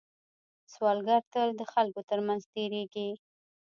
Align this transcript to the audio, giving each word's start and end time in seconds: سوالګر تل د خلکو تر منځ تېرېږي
سوالګر 0.73 1.21
تل 1.33 1.49
د 1.59 1.61
خلکو 1.73 2.01
تر 2.09 2.19
منځ 2.27 2.41
تېرېږي 2.53 3.09